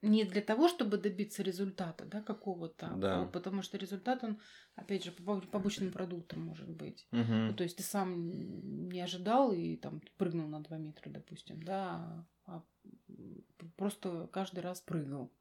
[0.02, 3.22] Не для того, чтобы добиться результата, да, какого-то, Да.
[3.22, 4.42] а потому что результат, он,
[4.76, 7.08] опять же, побо- побочным продуктом может быть.
[7.12, 7.48] Мгм.
[7.48, 8.28] Ну, то есть ты сам
[8.90, 12.64] не ожидал и там прыгнул на 2 метра, допустим, да, а
[13.78, 15.32] просто каждый раз прыгал.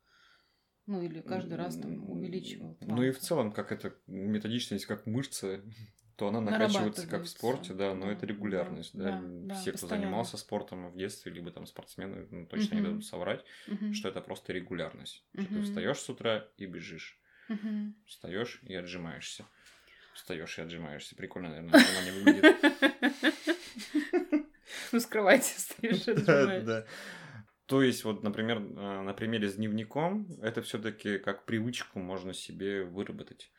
[0.87, 2.77] Ну, или каждый раз там увеличивал.
[2.81, 5.61] Ну и в целом, как это методичность, как мышца,
[6.17, 9.21] то она накачивается как в спорте, да, но да, это регулярность, да, да.
[9.45, 12.91] да, Все, кто занимался спортом в детстве, либо там спортсмены, ну, точно не Мгм.
[12.91, 13.95] дадут соврать, Мгм.
[13.95, 15.25] что это просто регулярность.
[15.35, 17.19] Что ты встаешь с утра и бежишь.
[17.49, 17.95] Мгм.
[18.07, 19.45] Встаешь и отжимаешься.
[20.15, 21.17] Встаешь и отжимаешься.
[21.17, 22.45] Прикольно, наверное, отжимание выглядит.
[24.93, 26.65] Ну, кровати стоишь, Да, отжимаешь.
[26.65, 26.85] да.
[27.73, 32.85] То есть, вот, например, э, на примере с дневником, это все-таки как привычку можно себе
[32.85, 33.51] выработать.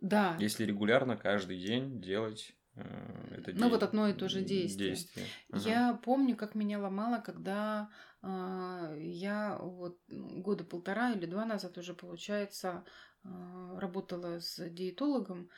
[0.00, 4.92] Да, Если регулярно каждый день делать э, это Ну, вот одно и то же действие.
[4.92, 5.26] действие.
[5.50, 5.68] Ага.
[5.68, 7.90] Я помню, как меня ломало, когда
[8.22, 12.86] а, я вот года полтора или два назад уже, получается,
[13.22, 15.50] а, работала с диетологом,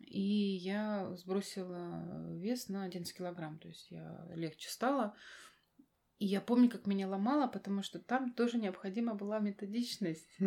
[0.00, 5.14] и я сбросила вес на 11 килограмм, то есть я легче стала.
[6.18, 10.28] И я помню, как меня ломало, потому что там тоже необходима была методичность.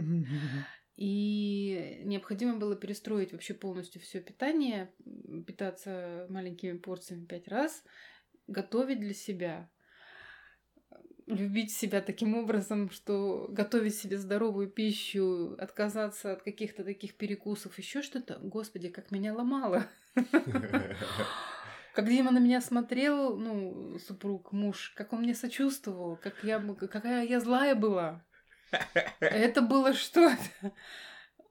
[0.96, 4.92] И необходимо было перестроить вообще полностью все питание,
[5.48, 7.86] питаться маленькими порциями пять раз,
[8.48, 9.70] готовить для себя,
[11.26, 18.02] любить себя таким образом, что готовить себе здоровую пищу, отказаться от каких-то таких перекусов, еще
[18.02, 18.38] что-то.
[18.42, 19.88] Господи, как меня ломало.
[21.94, 27.26] Как Дима на меня смотрел, ну, супруг, муж, как он мне сочувствовал, как я, какая
[27.26, 28.24] я злая была.
[29.20, 30.74] Это было что-то.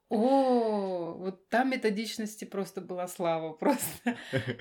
[0.09, 4.17] О, вот там методичности просто была слава просто.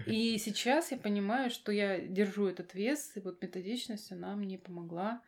[0.06, 5.22] И сейчас я понимаю, что я держу этот вес, и вот методичность, она мне помогла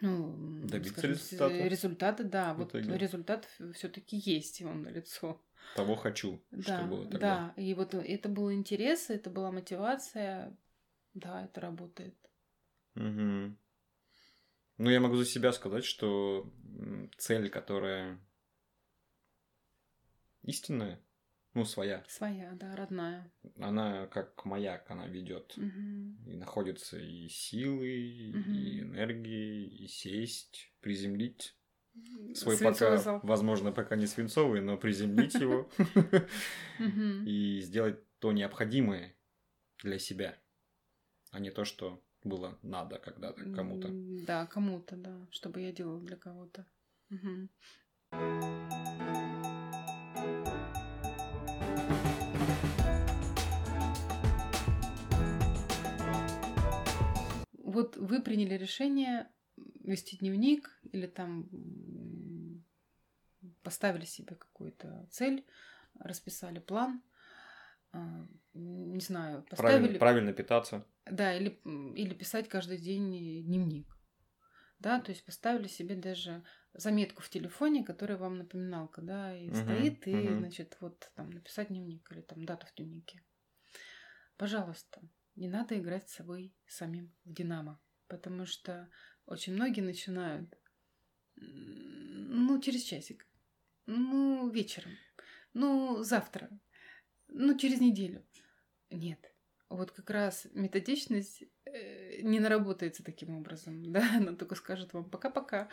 [0.00, 1.68] ну, Добиться скажем, результата.
[1.68, 2.54] Результата, да.
[2.54, 2.98] в Вот итоге.
[2.98, 5.40] результат все-таки есть, и он на лицо.
[5.74, 7.52] Того хочу, Да, что было тогда.
[7.56, 7.62] да.
[7.62, 10.56] И вот это был интерес, это была мотивация.
[11.14, 12.14] Да, это работает.
[12.94, 13.56] Мгм.
[14.78, 16.50] Ну, я могу за себя сказать, что
[17.16, 18.18] цель, которая
[20.42, 21.00] истинная,
[21.54, 23.30] ну, своя, Своя, да, родная.
[23.58, 25.54] она как маяк, она ведет.
[25.56, 26.16] Мгм.
[26.26, 28.80] И находятся и силы, и Мгм.
[28.80, 31.54] энергии, и сесть, приземлить
[32.34, 33.20] свой Свинцовый пока, зал.
[33.22, 35.68] возможно, пока не свинцовый, но приземлить его
[37.26, 39.14] и сделать то необходимое
[39.82, 40.36] для себя,
[41.30, 43.88] а не то, что было надо когда-то кому-то.
[44.26, 45.26] Да, кому-то, да.
[45.30, 46.66] Чтобы я делала для кого-то.
[57.58, 59.28] Вот вы приняли решение
[59.84, 61.48] вести дневник или там
[63.62, 65.46] поставили себе какую-то цель,
[65.98, 67.02] расписали план,
[67.92, 69.78] а, не знаю, поставили...
[69.78, 70.86] Правильно, правильно питаться.
[71.06, 71.60] Да, или,
[71.96, 73.86] или писать каждый день дневник.
[74.80, 76.42] Да, то есть поставили себе даже
[76.74, 80.38] заметку в телефоне, которая вам напоминалка, да, и Мгм, стоит, и, мгм.
[80.40, 83.22] значит, вот там написать дневник или там дату в дневнике.
[84.36, 85.00] Пожалуйста,
[85.36, 88.90] не надо играть с собой самим в Динамо, потому что
[89.26, 90.56] очень многие начинают,
[91.36, 93.26] ну, через часик,
[93.86, 94.92] ну, вечером,
[95.52, 96.50] ну, завтра,
[97.28, 98.24] ну, через неделю.
[98.90, 99.32] Нет,
[99.68, 105.68] вот как раз методичность э, не наработается таким образом, да, она только скажет вам пока-пока.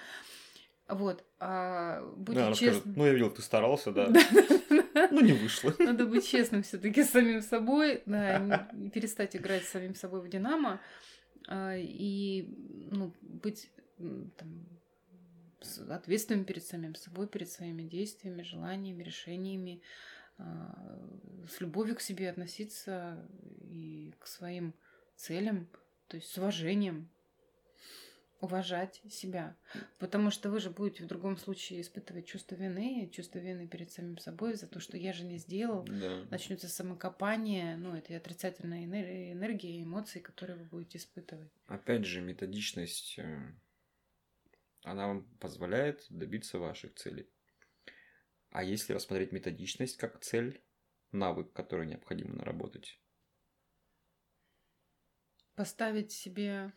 [0.88, 2.96] Вот, а будет Да, скажет, честным.
[2.98, 4.12] ну, я видел, ты старался, да.
[5.12, 5.74] Ну, не вышло.
[5.80, 10.82] Надо быть честным все-таки с самим собой, да, перестать играть с самим собой в Динамо
[11.50, 13.72] и ну, быть
[14.38, 14.68] там,
[15.90, 19.82] ответственным перед самим собой, перед своими действиями, желаниями, решениями,
[20.38, 21.00] а,
[21.48, 23.28] с любовью к себе относиться
[23.62, 24.74] и к своим
[25.16, 25.68] целям,
[26.08, 27.10] то есть с уважением.
[28.42, 29.56] Уважать себя.
[30.00, 34.18] Потому что вы же будете в другом случае испытывать чувство вины, чувство вины перед самим
[34.18, 35.84] собой за то, что я же не сделал.
[35.84, 36.26] Да.
[36.30, 41.52] Начнется самокопание, ну, это и отрицательная энергия, эмоции, которые вы будете испытывать.
[41.68, 43.54] Опять же, методичность, э,
[44.84, 47.30] она вам позволяет добиться ваших целей.
[48.50, 50.62] А если рассмотреть методичность как цель,
[51.12, 53.02] навык, который необходимо наработать,
[55.56, 56.74] Поставить себе...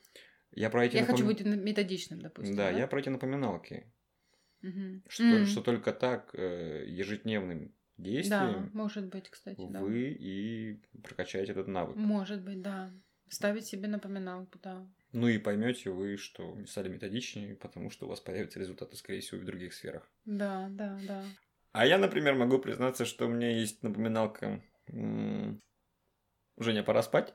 [0.54, 2.56] я про эти Я напом- хочу быть методичным, допустим.
[2.56, 3.90] Да, я про эти напоминалки.
[4.62, 5.02] Мгм.
[5.08, 5.46] Что, М.
[5.46, 9.80] что только так э, ежедневным Да, действием может быть, кстати, да.
[9.80, 11.96] вы и прокачаете этот навык.
[11.96, 12.90] Может быть, да.
[13.28, 14.86] Ставить себе напоминалку, да.
[15.12, 19.40] Ну и поймете вы, что стали методичнее, потому что у вас появятся результаты, скорее всего,
[19.40, 20.10] в других сферах.
[20.24, 21.24] Да, да, да.
[21.72, 24.62] А я, например, могу признаться, что у меня есть напоминалка
[26.56, 27.34] «Женя, пора спать»,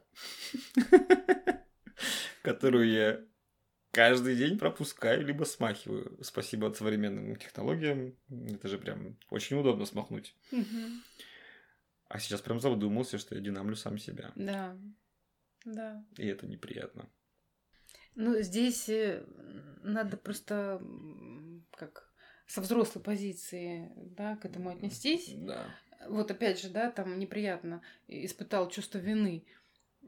[2.54, 3.22] которую я
[3.92, 6.18] каждый день пропускаю, либо смахиваю.
[6.24, 8.16] Спасибо современным технологиям.
[8.30, 10.36] Это же прям очень удобно смахнуть.
[12.08, 14.32] А сейчас прям задумался, что я динамлю сам себя.
[14.36, 14.76] Да,
[15.64, 16.04] да.
[16.18, 17.08] И это неприятно.
[18.16, 19.24] Ну, здесь э,
[19.84, 20.82] надо просто
[21.78, 22.12] как
[22.48, 25.36] со взрослой позиции, да, к этому отнестись.
[25.36, 25.68] Да.
[26.08, 29.46] Вот опять же, да, там неприятно испытал чувство вины.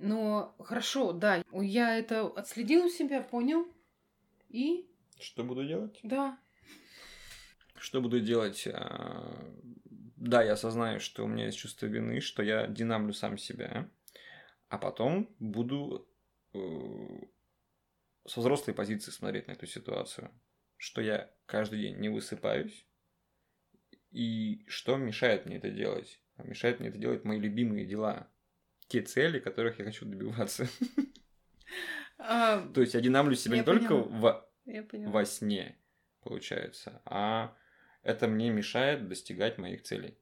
[0.01, 3.67] Но хорошо, да, я это отследил у себя, понял.
[4.49, 4.89] И
[5.19, 5.99] Что буду делать?
[6.01, 6.39] да,
[7.77, 8.67] Что буду делать?
[8.67, 9.53] А,
[10.17, 13.89] Да, я осознаю, что у меня есть чувство вины, что я динамлю сам себя,
[14.69, 16.07] а потом буду
[16.53, 17.19] э,
[18.27, 20.31] со взрослой позиции смотреть на эту ситуацию,
[20.77, 22.87] что я каждый день не высыпаюсь,
[24.09, 26.19] и что мешает мне это делать?
[26.37, 28.30] Мешает мне это делать мои любимые дела,
[28.91, 30.67] те цели, которых я хочу добиваться.
[32.19, 35.77] А, То есть я динамлю себя Я не только в во сне,
[36.21, 37.55] получается, а
[38.03, 40.17] это мне мешает достигать моих целей.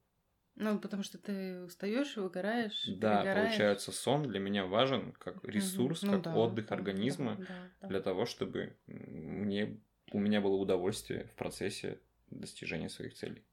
[0.56, 3.50] Ну, потому что ты устаешь, выгораешь, Да, перегораешь.
[3.50, 7.70] получается, сон для меня важен как ресурс, Ну как да, отдых да, организма да, да,
[7.82, 7.88] да.
[7.88, 12.00] для того, чтобы мне у меня было удовольствие в процессе
[12.30, 13.44] достижения своих целей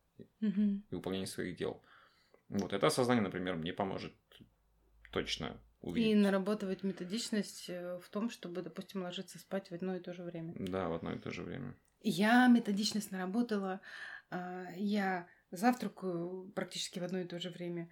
[0.40, 1.82] и выполнения своих дел.
[2.48, 4.12] Вот это осознание, например, мне поможет
[5.10, 6.16] точно И увидеть.
[6.22, 10.54] наработать методичность э, в том, чтобы, допустим, ложиться спать в одно и то же время.
[10.58, 11.74] Да, в одно и то же время.
[12.00, 13.80] Я методичность наработала.
[14.30, 17.88] а, Я завтракаю практически в одно и то же время.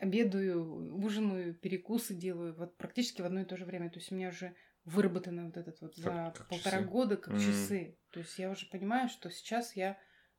[0.00, 3.88] Обедаю, ужинаю, перекусы делаю вот практически в одно и то же время.
[3.90, 4.54] То есть у меня уже
[4.84, 6.88] выработано вот этот вот за Как- как полтора часы.
[6.90, 7.40] года как Мгм.
[7.42, 7.98] часы.
[8.10, 9.98] То есть я уже понимаю, что сейчас я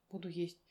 [0.10, 0.62] буду есть.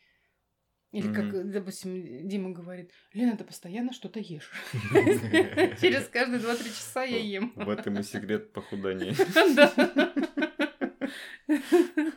[0.97, 1.51] Или как, Мгм.
[1.51, 4.51] допустим, Дима говорит, Лена, ты постоянно что-то ешь.
[5.83, 7.53] Через каждые 2-3 часа я ем.
[7.55, 9.15] В этом и секрет похудания.
[9.55, 10.15] Да.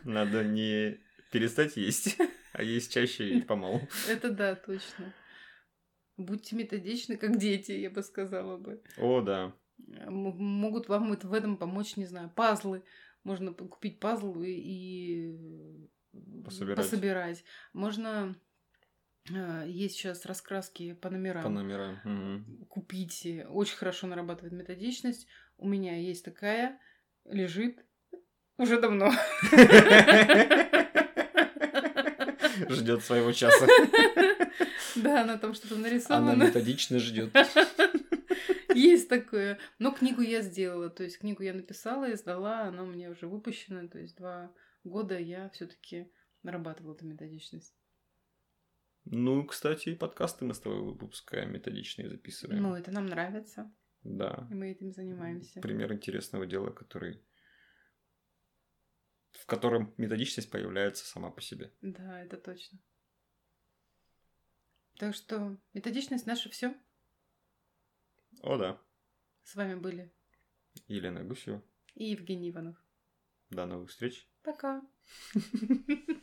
[0.04, 0.98] Надо не
[1.30, 2.16] перестать есть,
[2.54, 3.82] а есть чаще и помалу.
[4.08, 5.12] Это да, точно.
[6.16, 8.82] Будьте методичны, как дети, я бы сказала бы.
[8.96, 9.54] О, да.
[10.08, 12.82] Могут вам в этом помочь, не знаю, пазлы.
[13.24, 15.36] Можно купить пазл и,
[16.44, 16.76] Пособирать.
[16.76, 17.44] пособирать.
[17.74, 18.34] Можно
[19.66, 21.42] есть сейчас раскраски по номерам.
[21.42, 22.00] По номерам.
[22.04, 22.66] Мгм.
[22.68, 23.46] Купите.
[23.46, 25.26] Очень хорошо нарабатывает методичность.
[25.58, 26.78] У меня есть такая,
[27.24, 27.84] лежит
[28.56, 29.10] уже давно.
[32.68, 33.66] Ждет своего часа.
[34.96, 36.44] Да, она там что-то Она нарисована.
[36.44, 37.34] методично ждет.
[38.74, 39.58] Есть такое.
[39.78, 40.90] Но книгу я сделала.
[40.90, 43.86] То есть книгу я написала и сдала, она у меня уже выпущена.
[43.88, 44.52] То есть два
[44.84, 46.10] года я все-таки
[46.42, 47.74] нарабатывала эту методичность.
[49.04, 52.62] Ну, кстати, и подкасты мы с тобой выпускаем, методичные записываем.
[52.62, 53.72] Ну, это нам нравится,
[54.02, 54.46] Да.
[54.50, 55.60] и мы этим занимаемся.
[55.60, 57.24] Пример интересного дела, который
[59.32, 61.72] в котором методичность появляется сама по себе.
[61.80, 62.78] Да, это точно.
[64.98, 66.74] Так что методичность наша все.
[68.42, 68.80] О, да.
[69.44, 70.12] С вами были
[70.88, 71.62] Елена Гусева.
[71.94, 72.76] и Евгений Иванов.
[73.48, 74.28] До новых встреч.
[74.42, 74.82] Пока.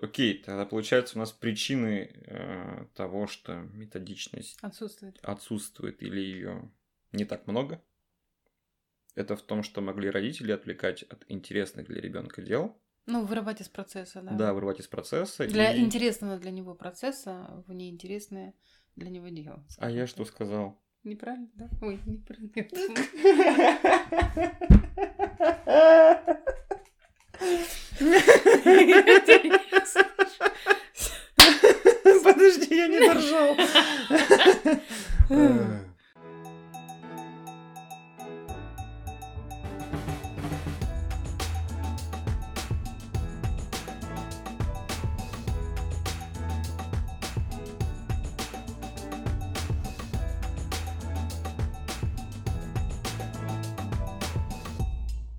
[0.00, 5.18] Окей, тогда получается у нас причины э, того, что методичность Отсутствует.
[5.22, 6.70] отсутствует или ее
[7.12, 7.82] не так много.
[9.16, 12.80] Это в том, что могли родители отвлекать от интересных для ребенка дел.
[13.06, 14.32] Ну, вырывать из процесса, да.
[14.32, 15.46] Да, вырывать из процесса.
[15.48, 18.54] Для и- интересного для него процесса в неинтересное
[18.94, 19.64] для него дело.
[19.78, 20.80] А я что сказал?
[21.02, 21.68] Неправильно, да?
[21.82, 22.52] Ой, неправильно.
[32.24, 33.56] Подожди, я не доржал.